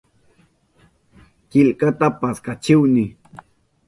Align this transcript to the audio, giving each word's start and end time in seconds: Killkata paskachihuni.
Killkata 1.51 2.07
paskachihuni. 2.19 3.05